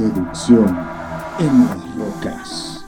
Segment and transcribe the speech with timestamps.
[0.00, 0.66] Seducción
[1.40, 2.86] en las rocas.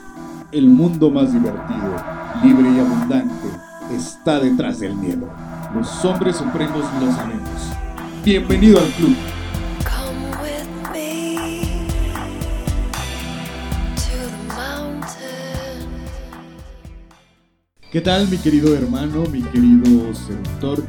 [0.51, 1.95] El mundo más divertido,
[2.43, 3.49] libre y abundante
[3.95, 5.29] está detrás del miedo.
[5.75, 7.71] Los hombres supremos lo sabemos.
[8.25, 9.15] Bienvenido al club.
[17.91, 20.83] ¿Qué tal mi querido hermano, mi querido seductor?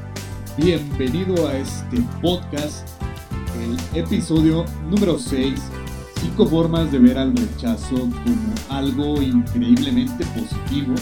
[0.57, 2.89] Bienvenido a este podcast,
[3.63, 5.61] el episodio número 6,
[6.25, 10.95] 5 formas de ver al rechazo como algo increíblemente positivo.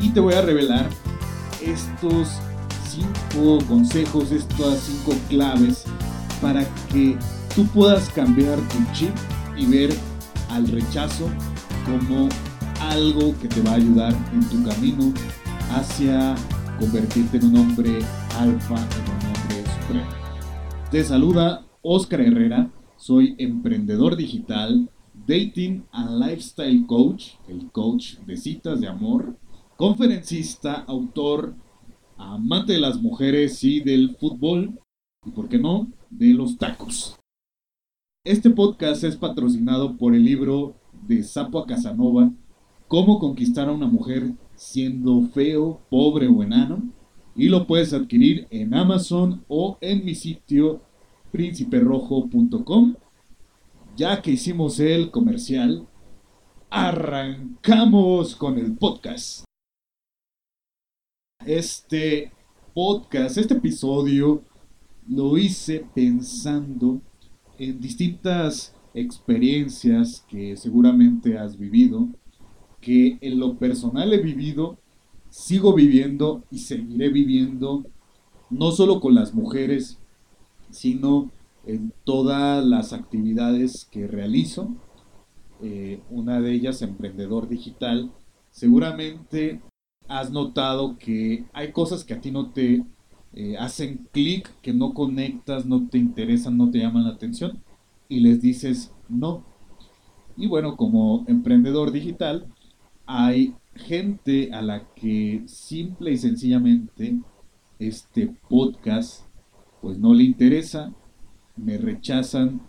[0.00, 0.88] Y te voy a revelar
[1.60, 2.38] estos
[3.32, 5.84] 5 consejos, estas 5 claves
[6.40, 7.18] para que
[7.56, 9.10] tú puedas cambiar tu chip
[9.56, 9.92] y ver
[10.50, 11.28] al rechazo
[11.84, 12.28] como
[12.80, 15.12] algo que te va a ayudar en tu camino
[15.74, 16.36] hacia
[16.78, 17.98] convertirte en un hombre
[18.38, 20.10] alfa, en un hombre supremo.
[20.92, 24.90] Te saluda Oscar Herrera, soy emprendedor digital,
[25.26, 29.36] dating and lifestyle coach, el coach de citas de amor,
[29.76, 31.54] conferencista, autor,
[32.16, 34.78] amante de las mujeres y del fútbol,
[35.24, 37.16] y por qué no, de los tacos.
[38.24, 40.74] Este podcast es patrocinado por el libro
[41.06, 42.30] de Sapo a Casanova,
[42.88, 46.82] Cómo conquistar a una mujer siendo feo, pobre o enano,
[47.36, 50.80] y lo puedes adquirir en Amazon o en mi sitio
[51.30, 52.94] prínciperrojo.com.
[53.96, 55.86] Ya que hicimos el comercial,
[56.70, 59.44] arrancamos con el podcast.
[61.44, 62.32] Este
[62.74, 64.42] podcast, este episodio,
[65.08, 67.00] lo hice pensando
[67.58, 72.08] en distintas experiencias que seguramente has vivido,
[72.80, 74.78] que en lo personal he vivido,
[75.30, 77.84] sigo viviendo y seguiré viviendo,
[78.50, 79.98] no solo con las mujeres,
[80.70, 81.30] sino
[81.66, 84.74] en todas las actividades que realizo.
[85.62, 88.12] Eh, una de ellas, emprendedor digital.
[88.50, 89.60] Seguramente
[90.08, 92.84] has notado que hay cosas que a ti no te
[93.34, 97.62] eh, hacen clic, que no conectas, no te interesan, no te llaman la atención
[98.08, 99.44] y les dices no.
[100.36, 102.46] Y bueno, como emprendedor digital,
[103.06, 107.18] hay gente a la que simple y sencillamente
[107.78, 109.27] este podcast
[109.80, 110.92] pues no le interesa,
[111.56, 112.60] me rechazan,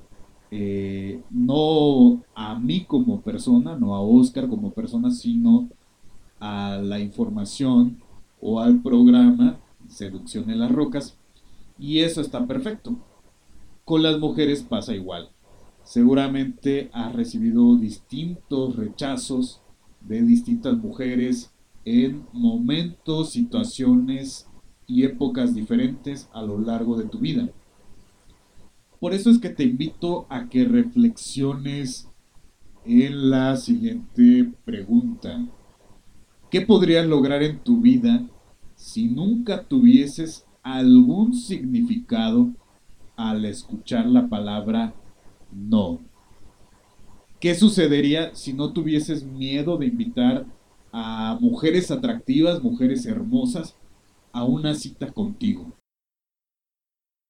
[0.51, 5.69] eh, no a mí como persona, no a Oscar como persona, sino
[6.39, 7.99] a la información
[8.41, 11.17] o al programa Seducción en las Rocas.
[11.77, 12.97] Y eso está perfecto.
[13.85, 15.29] Con las mujeres pasa igual.
[15.83, 19.61] Seguramente has recibido distintos rechazos
[20.01, 21.51] de distintas mujeres
[21.85, 24.48] en momentos, situaciones
[24.89, 27.47] y épocas diferentes a lo largo de tu vida.
[28.99, 32.09] Por eso es que te invito a que reflexiones
[32.83, 35.45] en la siguiente pregunta.
[36.49, 38.25] ¿Qué podrías lograr en tu vida
[38.75, 42.49] si nunca tuvieses algún significado
[43.15, 44.93] al escuchar la palabra
[45.51, 45.99] no?
[47.39, 50.45] ¿Qué sucedería si no tuvieses miedo de invitar
[50.91, 53.75] a mujeres atractivas, mujeres hermosas,
[54.31, 55.73] a una cita contigo?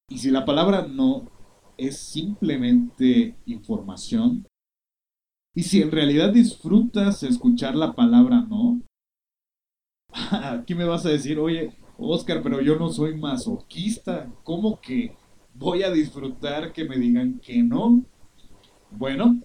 [0.08, 1.30] Y si la palabra no
[1.76, 4.46] es simplemente información,
[5.54, 8.80] y si en realidad disfrutas escuchar la palabra no,
[10.30, 15.14] aquí me vas a decir, oye, Oscar, pero yo no soy masoquista, ¿cómo que
[15.54, 18.04] voy a disfrutar que me digan que no?
[18.90, 19.40] Bueno,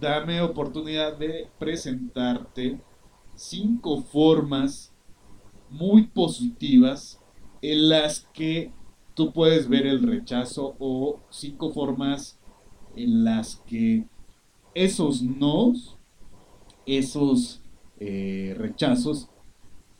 [0.00, 2.80] dame oportunidad de presentarte
[3.34, 4.92] cinco formas
[5.70, 7.20] muy positivas
[7.62, 8.72] en las que
[9.14, 12.38] tú puedes ver el rechazo o cinco formas
[12.96, 14.04] en las que
[14.74, 15.96] esos nos,
[16.86, 17.60] esos
[17.98, 19.28] eh, rechazos,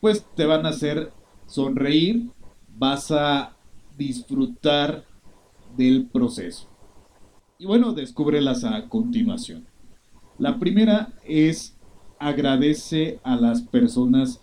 [0.00, 1.12] pues te van a hacer
[1.46, 2.30] sonreír,
[2.76, 3.56] vas a
[3.96, 5.04] disfrutar
[5.76, 6.68] del proceso.
[7.58, 9.66] Y bueno, descúbrelas a continuación.
[10.38, 11.76] La primera es
[12.18, 14.40] agradece a las personas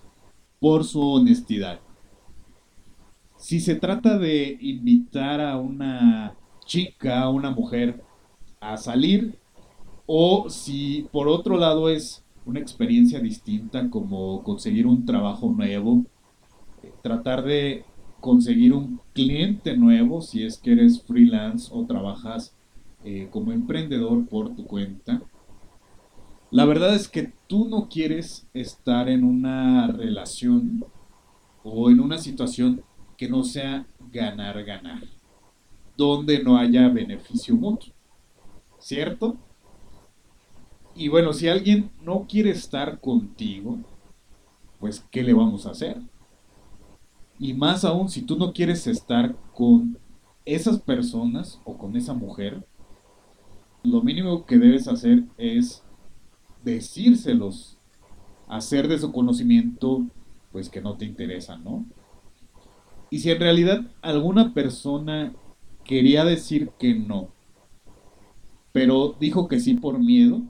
[0.60, 1.80] por su honestidad.
[3.38, 8.04] Si se trata de invitar a una chica, a una mujer
[8.60, 9.38] a salir,
[10.06, 16.06] o si por otro lado es una experiencia distinta como conseguir un trabajo nuevo,
[16.82, 17.86] eh, tratar de
[18.20, 22.56] conseguir un cliente nuevo si es que eres freelance o trabajas
[23.04, 25.22] eh, como emprendedor por tu cuenta
[26.50, 30.86] la verdad es que tú no quieres estar en una relación
[31.64, 32.84] o en una situación
[33.18, 35.04] que no sea ganar-ganar,
[35.98, 37.94] donde no haya beneficio mutuo,
[38.80, 39.36] ¿cierto?
[40.96, 43.78] Y bueno, si alguien no quiere estar contigo,
[44.80, 46.02] pues ¿qué le vamos a hacer?
[47.40, 49.98] Y más aún, si tú no quieres estar con
[50.46, 52.66] esas personas o con esa mujer,
[53.84, 55.84] lo mínimo que debes hacer es
[56.68, 57.78] decírselos,
[58.48, 60.06] hacer de su conocimiento,
[60.52, 61.86] pues que no te interesa, ¿no?
[63.10, 65.34] Y si en realidad alguna persona
[65.86, 67.30] quería decir que no,
[68.74, 70.42] pero dijo que sí por miedo,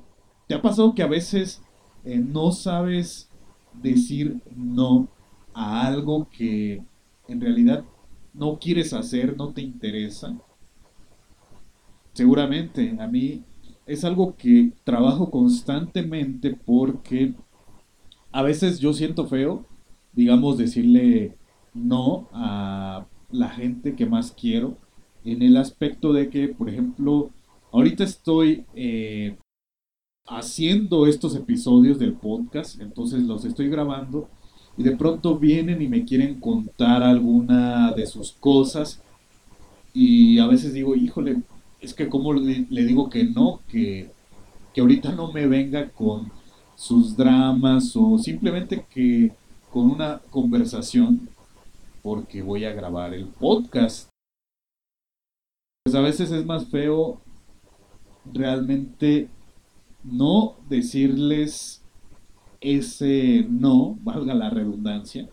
[0.47, 1.61] ¿te ha pasado que a veces
[2.03, 3.29] eh, no sabes
[3.73, 5.07] decir no
[5.53, 6.83] a algo que
[7.27, 7.85] en realidad
[8.33, 10.35] no quieres hacer, no te interesa?
[12.13, 13.43] Seguramente, a mí
[13.87, 17.33] es algo que trabajo constantemente porque
[18.31, 19.65] a veces yo siento feo,
[20.13, 21.35] digamos, decirle
[21.73, 24.77] no a la gente que más quiero,
[25.23, 27.29] en el aspecto de que, por ejemplo,
[27.71, 29.37] ahorita estoy eh,
[30.27, 34.29] haciendo estos episodios del podcast, entonces los estoy grabando
[34.77, 39.01] y de pronto vienen y me quieren contar alguna de sus cosas
[39.93, 41.41] y a veces digo, híjole,
[41.79, 44.09] es que como le, digo que no, que,
[44.73, 46.31] que ahorita no me venga con
[46.75, 49.31] sus dramas o simplemente que
[49.71, 51.29] con una conversación
[52.01, 54.09] porque voy a grabar el podcast.
[55.83, 57.21] Pues a veces es más feo
[58.33, 59.29] realmente
[60.03, 61.81] no decirles
[62.61, 65.29] ese no, valga la redundancia,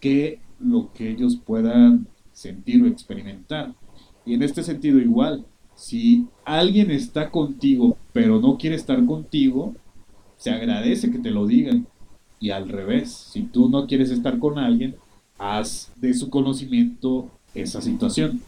[0.00, 3.74] que lo que ellos puedan sentir o experimentar.
[4.26, 9.74] Y en este sentido igual, si alguien está contigo pero no quiere estar contigo,
[10.38, 11.86] se agradece que te lo digan.
[12.40, 14.96] Y al revés, si tú no quieres estar con alguien,
[15.38, 18.40] haz de su conocimiento esa situación.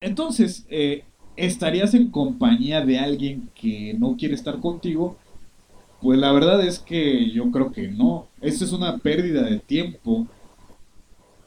[0.00, 1.04] Entonces, eh,
[1.36, 5.18] ¿estarías en compañía de alguien que no quiere estar contigo?
[6.00, 8.28] Pues la verdad es que yo creo que no.
[8.40, 10.26] Esto es una pérdida de tiempo,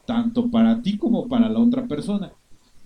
[0.09, 2.33] tanto para ti como para la otra persona.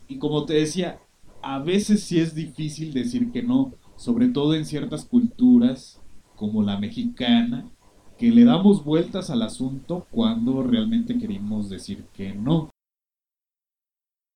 [0.09, 0.99] Y como te decía,
[1.41, 6.01] a veces sí es difícil decir que no, sobre todo en ciertas culturas
[6.35, 7.71] como la mexicana,
[8.17, 12.69] que le damos vueltas al asunto cuando realmente queremos decir que no.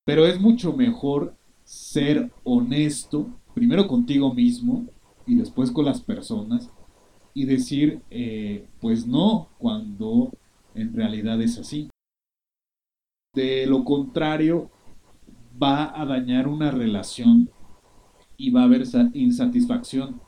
[0.06, 4.86] Pero es mucho mejor ser honesto, primero contigo mismo
[5.26, 6.70] y después con las personas,
[7.34, 10.32] y decir, eh, pues no, cuando
[10.74, 11.90] en realidad es así.
[13.38, 14.68] De lo contrario,
[15.62, 17.48] va a dañar una relación
[18.36, 18.82] y va a haber
[19.14, 20.20] insatisfacción.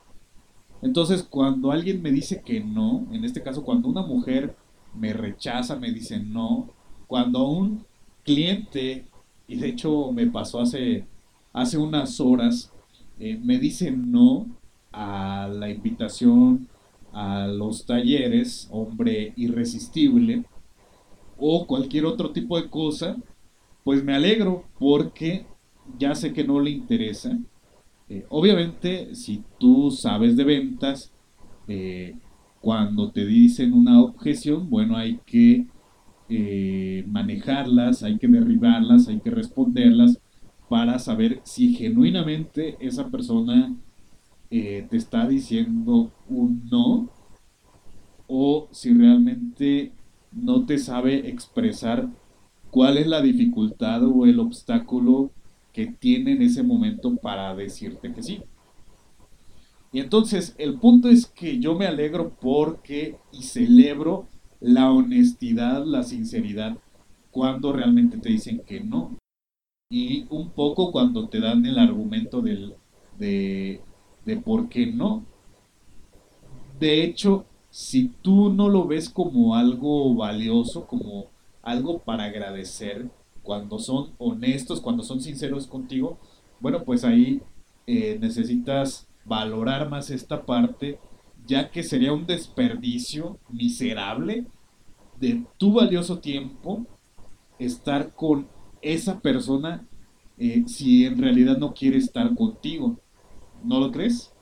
[0.81, 4.55] Entonces, cuando alguien me dice que no, en este caso, cuando una mujer
[4.95, 6.69] me rechaza, me dice no,
[7.07, 7.85] cuando un
[8.23, 9.07] cliente,
[9.45, 11.05] y de hecho me pasó hace,
[11.51, 12.71] hace unas horas,
[13.19, 14.45] eh, me dice no
[14.93, 16.69] a la invitación
[17.11, 20.45] a los talleres, hombre irresistible,
[21.41, 23.17] o cualquier otro tipo de cosa,
[23.83, 25.47] pues me alegro porque
[25.97, 27.37] ya sé que no le interesa.
[28.07, 31.11] Eh, obviamente, si tú sabes de ventas,
[31.67, 32.15] eh,
[32.61, 35.65] cuando te dicen una objeción, bueno, hay que
[36.29, 40.19] eh, manejarlas, hay que derribarlas, hay que responderlas
[40.69, 43.75] para saber si genuinamente esa persona
[44.49, 47.09] te está diciendo un no
[48.27, 49.93] o si realmente
[50.31, 52.09] no te sabe expresar
[52.71, 55.31] cuál es la dificultad o el obstáculo
[55.73, 58.41] que tiene en ese momento para decirte que sí.
[59.91, 64.27] Y entonces el punto es que yo me alegro porque y celebro
[64.59, 66.77] la honestidad, la sinceridad
[67.31, 69.17] cuando realmente te dicen que no.
[69.89, 72.75] Y un poco cuando te dan el argumento del,
[73.19, 73.81] de,
[74.25, 75.25] de por qué no.
[76.79, 81.27] De hecho, si tú no lo ves como algo valioso, como
[81.63, 83.09] algo para agradecer,
[83.41, 86.19] cuando son honestos, cuando son sinceros contigo,
[86.59, 87.41] bueno, pues ahí
[87.87, 90.99] eh, necesitas valorar más esta parte,
[91.47, 94.45] ya que sería un desperdicio miserable
[95.19, 96.85] de tu valioso tiempo
[97.57, 98.47] estar con
[98.81, 99.87] esa persona
[100.37, 102.99] eh, si en realidad no quiere estar contigo.
[103.63, 104.33] ¿No lo crees?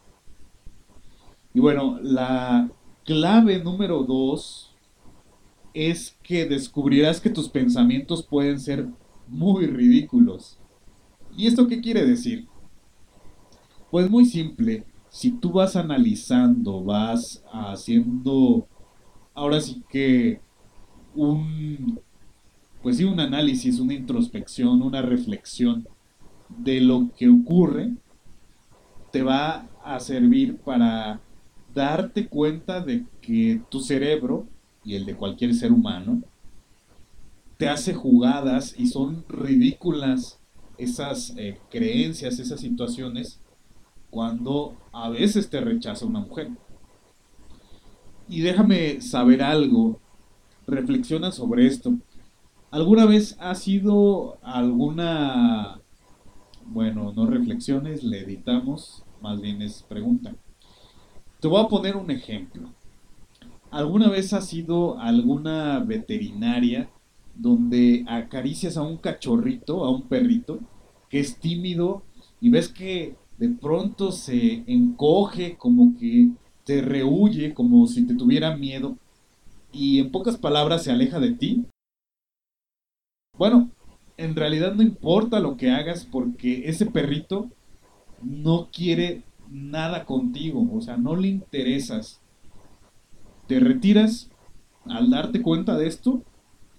[1.53, 2.69] Y bueno, la
[3.09, 4.71] clave número dos
[5.73, 8.87] es que descubrirás que tus pensamientos pueden ser
[9.27, 10.59] muy ridículos.
[11.35, 12.47] ¿Y esto qué quiere decir?
[13.89, 18.67] Pues muy simple, si tú vas analizando, vas haciendo,
[19.33, 20.39] ahora sí que
[21.15, 21.99] un,
[22.83, 25.87] pues sí, un análisis, una introspección, una reflexión
[26.47, 27.91] de lo que ocurre,
[29.11, 31.21] te va a servir para
[31.73, 34.47] darte cuenta de que tu cerebro
[34.83, 36.21] y el de cualquier ser humano
[37.57, 40.39] te hace jugadas y son ridículas
[40.77, 43.39] esas eh, creencias, esas situaciones,
[44.09, 46.49] cuando a veces te rechaza una mujer.
[48.29, 49.99] Y déjame saber algo,
[50.67, 51.95] reflexiona sobre esto.
[52.71, 55.81] ¿Alguna vez ha sido alguna,
[56.65, 60.33] bueno, no reflexiones, le editamos, más bien es pregunta.
[61.39, 62.69] Te voy a poner un ejemplo.
[63.71, 66.89] ¿Alguna vez ha sido alguna veterinaria
[67.33, 70.59] donde acaricias a un cachorrito, a un perrito,
[71.09, 72.03] que es tímido
[72.41, 76.29] y ves que de pronto se encoge, como que
[76.65, 78.97] te rehuye, como si te tuviera miedo,
[79.71, 81.65] y en pocas palabras se aleja de ti?
[83.37, 83.69] Bueno,
[84.17, 87.49] en realidad no importa lo que hagas porque ese perrito
[88.21, 92.21] no quiere nada contigo, o sea, no le interesas.
[93.47, 94.29] Te retiras
[94.85, 96.23] al darte cuenta de esto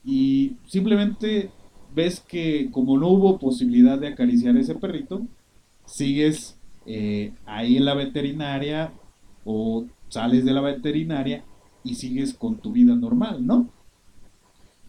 [0.04, 1.50] y simplemente
[1.94, 5.26] ves que como no hubo posibilidad de acariciar a ese perrito,
[5.84, 8.92] sigues eh, ahí en la veterinaria
[9.44, 11.44] o sales de la veterinaria
[11.82, 13.68] y sigues con tu vida normal, ¿no?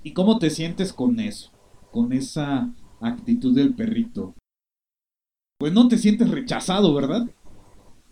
[0.04, 1.52] ¿Y cómo te sientes con eso?
[1.92, 4.36] Con esa actitud del perrito.
[5.60, 7.30] Pues no te sientes rechazado, ¿verdad?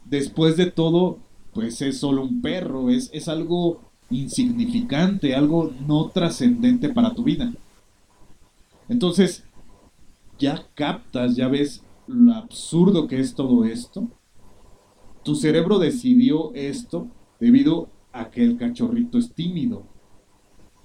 [0.10, 1.20] Después de todo,
[1.54, 7.54] pues es solo un perro, es, es algo insignificante, algo no trascendente para tu vida.
[8.88, 9.44] Entonces,
[10.40, 14.08] ya captas, ya ves lo absurdo que es todo esto.
[15.24, 17.08] Tu cerebro decidió esto
[17.40, 19.84] debido a que el cachorrito es tímido.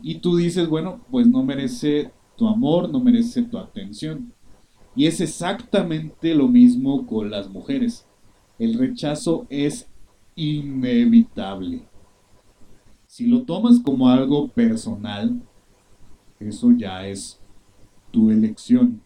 [0.02, 4.35] Y tú dices, bueno, pues no merece tu amor, no merece tu atención.
[4.95, 8.07] Y es exactamente lo mismo con las mujeres.
[8.58, 9.88] El rechazo es
[10.37, 11.88] inevitable.
[13.06, 15.42] Si lo tomas como algo personal,
[16.38, 17.40] eso ya es
[18.11, 19.02] tu elección.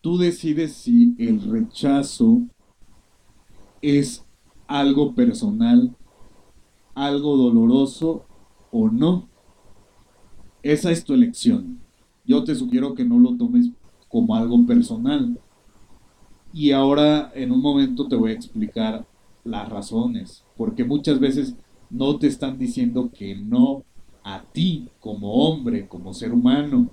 [0.00, 2.42] Tú decides si el rechazo
[3.82, 4.24] es
[4.66, 5.94] algo personal,
[6.94, 8.24] algo doloroso
[8.70, 9.28] o no.
[10.62, 11.80] Esa es tu elección.
[12.24, 13.70] Yo te sugiero que no lo tomes
[14.08, 15.40] como algo personal.
[16.52, 19.06] Y ahora en un momento te voy a explicar
[19.44, 21.54] las razones, porque muchas veces
[21.90, 23.84] no te están diciendo que no
[24.22, 26.90] a ti como hombre, como ser humano.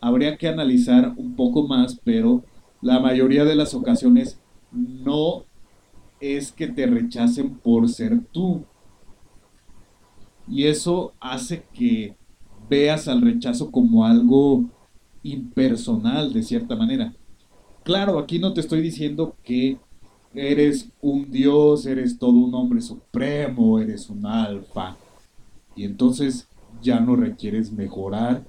[0.00, 2.44] Habría que analizar un poco más, pero
[2.82, 4.38] la mayoría de las ocasiones
[4.72, 5.44] no
[6.20, 8.64] es que te rechacen por ser tú.
[10.48, 12.16] Y eso hace que
[12.68, 14.64] veas al rechazo como algo
[15.22, 17.14] impersonal de cierta manera.
[17.86, 19.78] Claro, aquí no te estoy diciendo que
[20.34, 24.96] eres un dios, eres todo un hombre supremo, eres un alfa.
[25.76, 26.48] Y entonces
[26.82, 28.44] ya no requieres mejorar,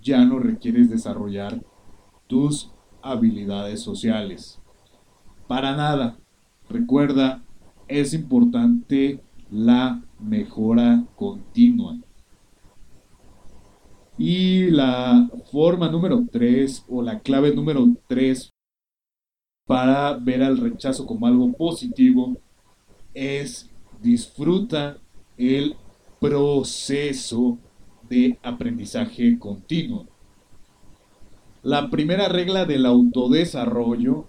[0.00, 1.60] ya no requieres desarrollar
[2.28, 2.70] tus
[3.02, 4.60] habilidades sociales.
[5.48, 6.16] Para nada.
[6.70, 7.42] Recuerda,
[7.88, 11.96] es importante la mejora continua.
[14.16, 18.52] Y la forma número 3 o la clave número 3
[19.66, 22.36] para ver al rechazo como algo positivo
[23.12, 23.68] es
[24.00, 24.98] disfruta
[25.36, 25.74] el
[26.20, 27.58] proceso
[28.08, 30.06] de aprendizaje continuo.
[31.62, 34.28] La primera regla del autodesarrollo,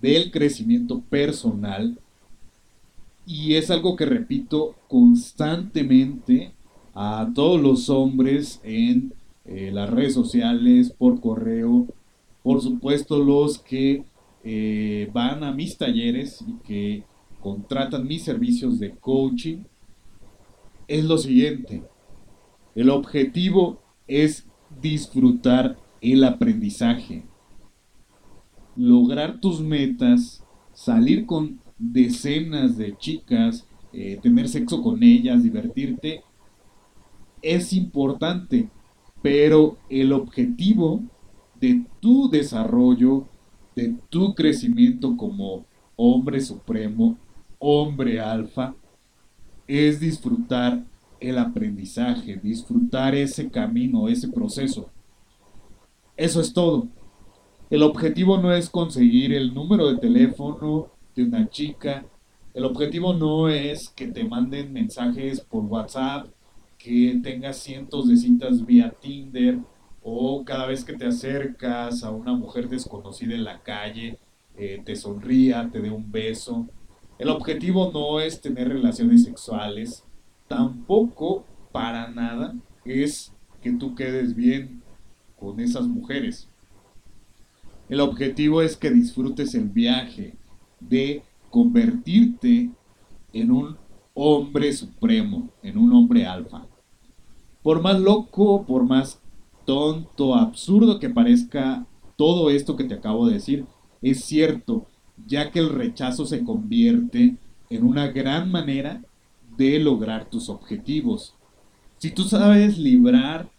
[0.00, 1.98] del crecimiento personal,
[3.26, 6.52] y es algo que repito constantemente
[6.94, 9.12] a todos los hombres en
[9.44, 11.86] eh, las redes sociales, por correo,
[12.42, 14.04] por supuesto los que
[14.44, 17.04] eh, van a mis talleres y que
[17.40, 19.64] contratan mis servicios de coaching
[20.88, 21.82] es lo siguiente.
[22.74, 24.46] El objetivo es
[24.80, 27.24] disfrutar el aprendizaje,
[28.76, 36.22] lograr tus metas, salir con decenas de chicas, eh, tener sexo con ellas, divertirte,
[37.42, 38.68] es importante,
[39.20, 41.02] pero el objetivo
[41.60, 43.28] de tu desarrollo
[43.74, 45.64] de tu crecimiento como
[45.96, 47.16] hombre supremo,
[47.58, 48.74] hombre alfa,
[49.66, 50.84] es disfrutar
[51.20, 54.90] el aprendizaje, disfrutar ese camino, ese proceso.
[56.16, 56.88] Eso es todo.
[57.70, 62.04] El objetivo no es conseguir el número de teléfono de una chica.
[62.52, 66.26] El objetivo no es que te manden mensajes por WhatsApp,
[66.76, 69.58] que tengas cientos de citas vía Tinder
[70.02, 74.18] o cada vez que te acercas a una mujer desconocida en la calle,
[74.56, 76.66] eh, te sonría, te dé un beso.
[77.18, 80.04] El objetivo no es tener relaciones sexuales,
[80.48, 82.54] tampoco para nada
[82.84, 84.82] es que tú quedes bien
[85.38, 86.48] con esas mujeres.
[87.88, 90.34] El objetivo es que disfrutes el viaje
[90.80, 92.70] de convertirte
[93.32, 93.76] en un
[94.14, 96.66] hombre supremo, en un hombre alfa.
[97.62, 99.21] Por más loco, por más
[99.64, 103.66] tonto, absurdo que parezca todo esto que te acabo de decir,
[104.00, 104.86] es cierto,
[105.26, 107.36] ya que el rechazo se convierte
[107.70, 109.02] en una gran manera
[109.56, 111.34] de lograr tus objetivos.
[111.98, 113.50] Si tú sabes librar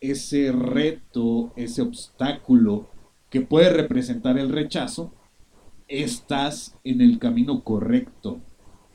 [0.00, 2.88] ese reto, ese obstáculo
[3.30, 5.12] que puede representar el rechazo,
[5.88, 8.40] estás en el camino correcto,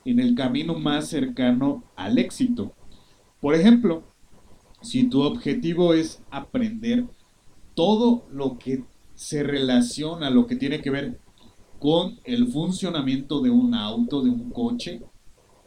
[0.06, 2.74] en el camino más cercano al éxito.
[3.40, 4.04] Por ejemplo,
[4.82, 7.06] si tu objetivo es aprender
[7.76, 8.84] todo lo que
[9.16, 11.20] se relaciona, lo que tiene que ver
[11.80, 15.02] con el funcionamiento de un auto, de un coche,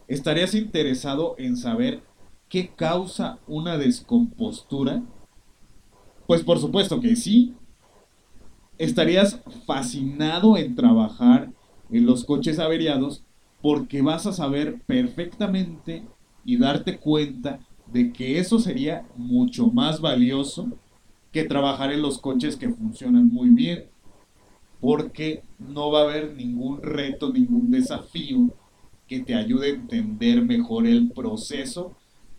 [0.07, 2.03] estarías interesado en saber
[2.49, 5.03] qué causa una descompostura.
[6.27, 7.55] Pues por supuesto que sí.
[8.77, 11.53] Estarías fascinado en trabajar
[11.91, 13.23] en los coches averiados
[13.63, 16.05] porque vas a saber perfectamente
[16.45, 20.69] y darte cuenta de que eso sería mucho más valioso
[21.33, 23.85] que trabajar en los coches que funcionan muy bien.
[24.81, 28.53] Porque no va a haber ningún reto, ningún desafío
[29.07, 31.97] que te ayude a entender mejor el proceso,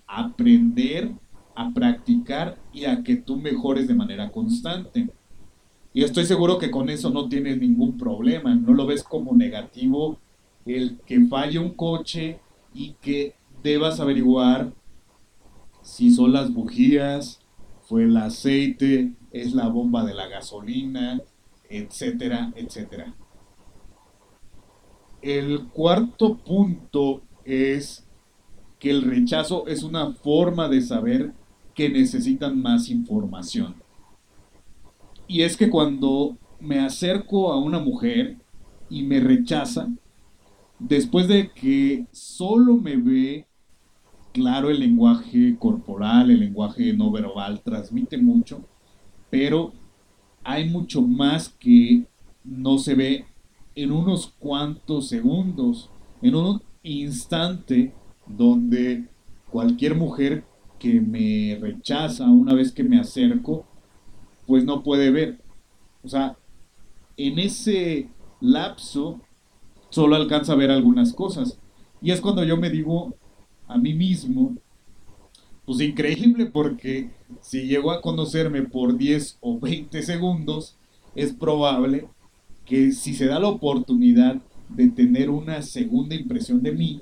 [0.07, 1.11] aprender,
[1.55, 5.09] a practicar y a que tú mejores de manera constante.
[5.93, 10.19] Y estoy seguro que con eso no tienes ningún problema, no lo ves como negativo
[10.65, 12.39] el que falle un coche
[12.73, 14.73] y que debas averiguar
[15.85, 17.39] si son las bujías,
[17.83, 21.21] fue el aceite, es la bomba de la gasolina,
[21.69, 23.13] etcétera, etcétera.
[25.21, 28.03] El cuarto punto es
[28.79, 31.33] que el rechazo es una forma de saber
[31.75, 33.75] que necesitan más información.
[35.27, 38.37] Y es que cuando me acerco a una mujer
[38.89, 39.87] y me rechaza,
[40.79, 43.45] después de que solo me ve
[44.35, 48.65] claro el lenguaje corporal, el lenguaje no verbal, transmite mucho,
[49.29, 49.71] pero
[50.43, 52.03] hay mucho más que
[52.43, 53.25] no se ve
[53.75, 55.89] en unos cuantos segundos,
[56.21, 57.93] en un instante
[58.27, 59.07] donde
[59.49, 60.43] cualquier mujer
[60.79, 63.65] que me rechaza una vez que me acerco,
[64.45, 65.39] pues no puede ver.
[66.03, 66.37] O sea,
[67.15, 68.09] en ese
[68.41, 69.21] lapso
[69.87, 71.57] solo alcanza a ver algunas cosas.
[72.01, 73.15] Y es cuando yo me digo
[73.67, 74.55] a mí mismo,
[75.65, 77.09] pues increíble porque
[77.41, 80.75] si llego a conocerme por 10 o 20 segundos,
[81.15, 82.07] es probable
[82.65, 87.01] que si se da la oportunidad de tener una segunda impresión de mí,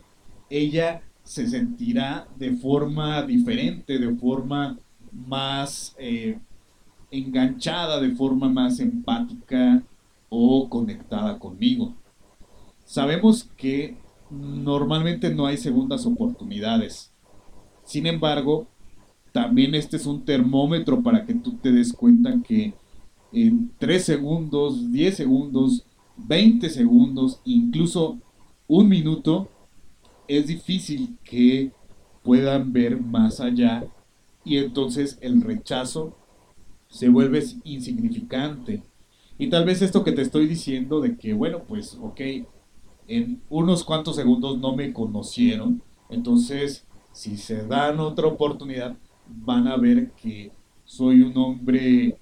[0.50, 4.78] ella se sentirá de forma diferente, de forma
[5.12, 6.38] más eh,
[7.12, 9.84] enganchada, de forma más empática
[10.30, 11.96] o conectada conmigo.
[12.86, 13.96] Sabemos que
[14.34, 17.12] normalmente no hay segundas oportunidades.
[17.84, 18.68] Sin embargo,
[19.32, 22.74] también este es un termómetro para que tú te des cuenta que
[23.32, 25.86] en 3 segundos, 10 segundos,
[26.18, 28.20] 20 segundos, incluso
[28.68, 29.50] un minuto,
[30.28, 31.72] es difícil que
[32.24, 33.86] puedan ver más allá
[34.46, 36.16] y entonces el rechazo
[36.88, 38.84] se vuelve insignificante.
[39.38, 42.22] Y tal vez esto que te estoy diciendo de que, bueno, pues, ok,
[43.08, 48.96] en unos cuantos segundos no me conocieron, entonces si se dan otra oportunidad
[49.28, 50.52] van a ver que
[50.86, 52.18] soy un hombre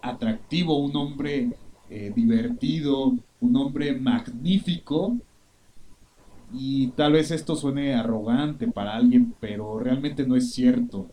[0.00, 1.50] atractivo, un hombre
[1.90, 5.16] eh, divertido, un hombre magnífico.
[6.52, 11.08] Y tal vez esto suene arrogante para alguien, pero realmente no es cierto,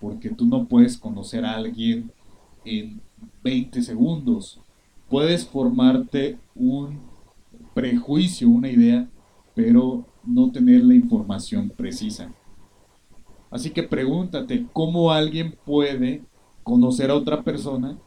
[0.00, 2.10] porque tú no puedes conocer a alguien
[2.64, 3.00] en
[3.42, 4.60] 20 segundos.
[5.08, 7.00] Puedes formarte un
[7.74, 9.08] prejuicio, una idea,
[9.54, 12.32] pero no tener la información precisa.
[13.50, 16.22] Así que pregúntate cómo alguien puede
[16.62, 17.98] conocer a otra persona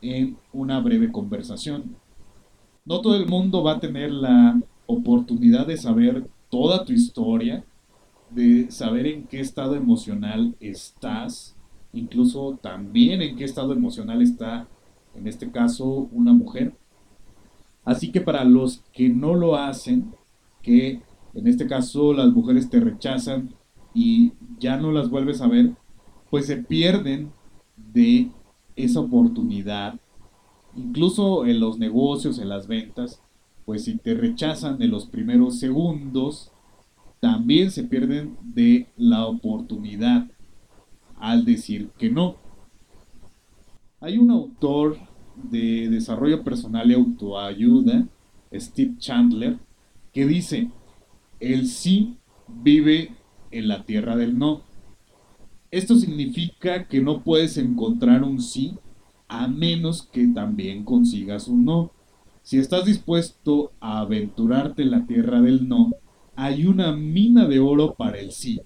[0.00, 1.96] en una breve conversación.
[2.84, 7.64] No todo el mundo va a tener la oportunidad de saber toda tu historia,
[8.30, 11.56] de saber en qué estado emocional estás,
[11.92, 14.68] incluso también en qué estado emocional está,
[15.14, 16.74] en este caso, una mujer.
[17.84, 20.14] Así que para los que no lo hacen,
[20.62, 21.02] que
[21.34, 23.54] en este caso las mujeres te rechazan
[23.92, 25.72] y ya no las vuelves a ver,
[26.30, 27.30] pues se pierden
[27.76, 28.30] de
[28.76, 30.00] esa oportunidad,
[30.74, 33.20] incluso en los negocios, en las ventas,
[33.64, 36.50] pues si te rechazan en los primeros segundos,
[37.20, 40.26] también se pierden de la oportunidad
[41.16, 42.36] al decir que no.
[44.00, 44.98] Hay un autor
[45.36, 48.06] de desarrollo personal y autoayuda,
[48.52, 49.58] Steve Chandler,
[50.12, 50.70] que dice,
[51.40, 52.16] el sí
[52.48, 53.12] vive
[53.50, 54.62] en la tierra del no.
[55.70, 58.74] Esto significa que no puedes encontrar un sí
[59.28, 61.90] a menos que también consigas un no.
[62.42, 65.90] Si estás dispuesto a aventurarte en la tierra del no,
[66.36, 68.60] hay una mina de oro para el sí,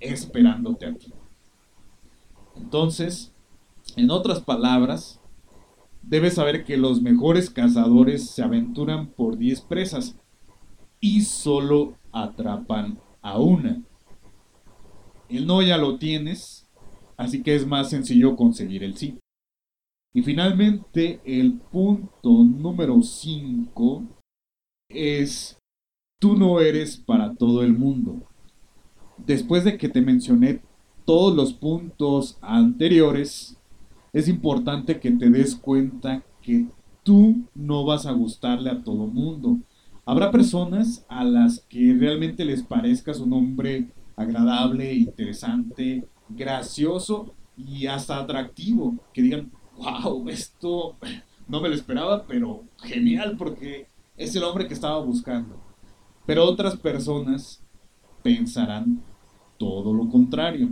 [0.00, 1.12] esperándote aquí.
[2.56, 3.32] Entonces,
[3.96, 5.20] en otras palabras,
[6.06, 10.16] debes saber que los mejores cazadores se aventuran por 10 presas
[11.00, 13.82] y solo atrapan a una.
[15.28, 16.68] El no ya lo tienes,
[17.16, 19.18] así que es más sencillo conseguir el sí.
[20.12, 24.04] Y finalmente, el punto número 5
[24.88, 25.58] es,
[26.20, 28.22] tú no eres para todo el mundo.
[29.18, 30.62] Después de que te mencioné
[31.04, 33.58] todos los puntos anteriores,
[34.14, 36.66] es importante que te des cuenta que
[37.02, 39.58] tú no vas a gustarle a todo mundo.
[40.06, 48.18] Habrá personas a las que realmente les parezcas un hombre agradable, interesante, gracioso y hasta
[48.18, 50.96] atractivo, que digan, wow, esto
[51.48, 55.60] no me lo esperaba, pero genial porque es el hombre que estaba buscando.
[56.24, 57.64] Pero otras personas
[58.22, 59.02] pensarán
[59.58, 60.70] todo lo contrario.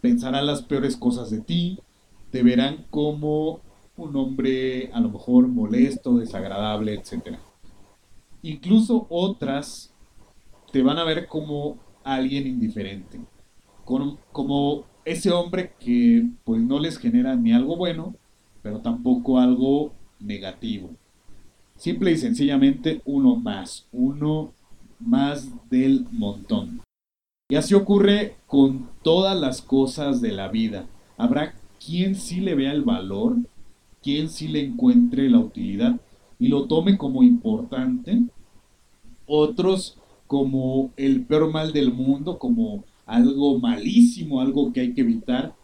[0.00, 1.78] Pensarán las peores cosas de ti,
[2.36, 3.62] te verán como
[3.96, 7.38] un hombre a lo mejor molesto, desagradable, etc.
[8.42, 9.94] Incluso otras
[10.70, 13.18] te van a ver como alguien indiferente,
[13.86, 18.14] como ese hombre que pues no les genera ni algo bueno,
[18.60, 20.90] pero tampoco algo negativo.
[21.76, 24.52] Simple y sencillamente uno más, uno
[25.00, 26.82] más del montón.
[27.48, 30.84] Y así ocurre con todas las cosas de la vida.
[31.16, 31.54] Habrá
[31.86, 33.36] quien sí le vea el valor,
[34.02, 36.00] quien sí le encuentre la utilidad
[36.38, 38.24] y lo tome como importante,
[39.26, 39.96] otros
[40.26, 45.54] como el peor mal del mundo, como algo malísimo, algo que hay que evitar,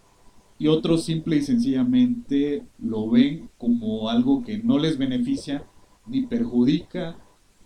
[0.58, 5.66] y otros simple y sencillamente lo ven como algo que no les beneficia
[6.06, 7.16] ni perjudica,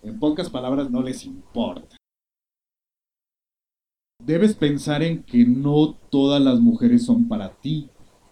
[0.01, 1.95] en pocas palabras no les importa.
[4.25, 7.89] Debes pensar en que no todas las mujeres son para ti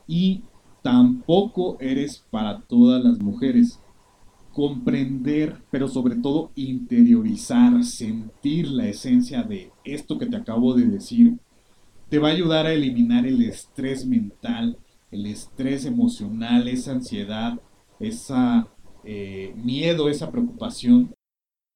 [0.07, 0.43] y
[0.81, 3.79] tampoco eres para todas las mujeres
[4.53, 11.37] comprender, pero sobre todo interiorizar, sentir la esencia de esto que te acabo de decir,
[12.09, 14.77] te va a ayudar a eliminar el estrés mental,
[15.11, 17.59] el estrés emocional, esa ansiedad,
[17.99, 18.67] esa
[19.03, 21.13] eh, miedo, esa preocupación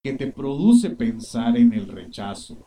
[0.04, 2.65] que te produce pensar en el rechazo.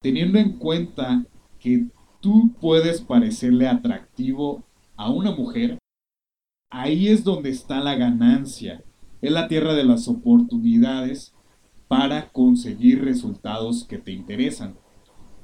[0.00, 1.24] Teniendo en cuenta
[1.60, 1.86] que
[2.22, 4.64] tú puedes parecerle atractivo
[4.96, 5.78] a una mujer,
[6.74, 8.82] Ahí es donde está la ganancia.
[9.20, 11.34] Es la tierra de las oportunidades
[11.86, 14.74] para conseguir resultados que te interesan.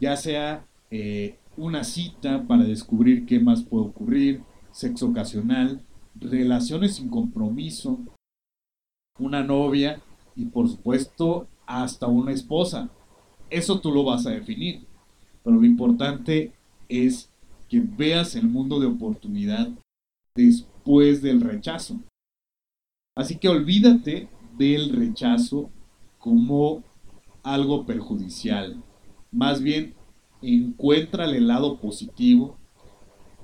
[0.00, 5.82] Ya sea eh, una cita para descubrir qué más puede ocurrir, sexo ocasional,
[6.14, 7.98] relaciones sin compromiso,
[9.18, 10.00] una novia
[10.34, 12.88] y por supuesto hasta una esposa.
[13.50, 14.86] Eso tú lo vas a definir.
[15.44, 16.54] Pero lo importante
[16.88, 17.31] es
[17.68, 19.68] que veas el mundo de oportunidad
[20.35, 22.01] después del rechazo.
[23.16, 25.70] Así que olvídate del rechazo
[26.18, 26.83] como
[27.42, 28.83] algo perjudicial.
[29.31, 29.94] Más bien,
[30.42, 32.57] encuentra el lado positivo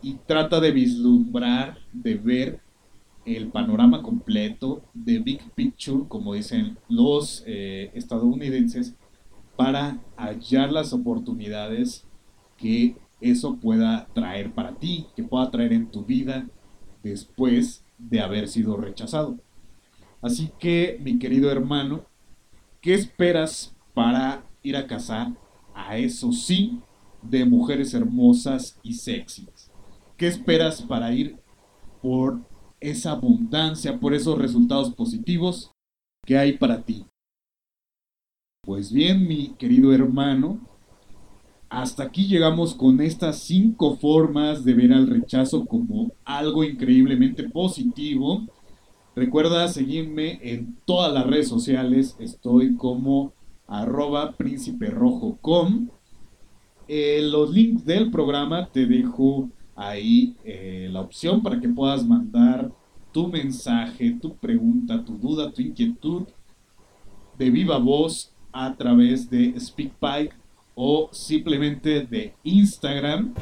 [0.00, 2.60] y trata de vislumbrar, de ver
[3.24, 8.94] el panorama completo, de big picture, como dicen los eh, estadounidenses,
[9.56, 12.04] para hallar las oportunidades
[12.56, 12.96] que
[13.30, 16.46] eso pueda traer para ti, que pueda traer en tu vida,
[17.02, 19.38] después de haber sido rechazado.
[20.20, 22.04] Así que, mi querido hermano,
[22.80, 25.32] ¿qué esperas para ir a cazar
[25.74, 26.80] a eso sí
[27.22, 29.70] de mujeres hermosas y sexys?
[30.16, 31.38] ¿Qué esperas para ir
[32.00, 32.40] por
[32.80, 35.72] esa abundancia, por esos resultados positivos
[36.24, 37.06] que hay para ti?
[38.62, 40.60] Pues bien, mi querido hermano,
[41.74, 48.42] hasta aquí llegamos con estas cinco formas de ver al rechazo como algo increíblemente positivo.
[49.16, 52.16] Recuerda seguirme en todas las redes sociales.
[52.20, 53.32] Estoy como
[53.66, 55.88] arroba prínciperojocom.
[56.86, 62.70] Eh, los links del programa te dejo ahí eh, la opción para que puedas mandar
[63.10, 66.22] tu mensaje, tu pregunta, tu duda, tu inquietud
[67.36, 70.43] de viva voz a través de SpeakPipe
[70.74, 73.34] o simplemente de Instagram.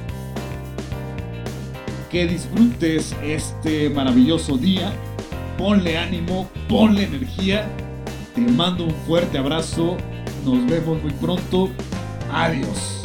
[2.10, 4.92] Que disfrutes este maravilloso día.
[5.56, 7.68] Ponle ánimo, ponle energía.
[8.34, 9.96] Te mando un fuerte abrazo.
[10.44, 11.70] Nos vemos muy pronto.
[12.30, 13.01] Adiós.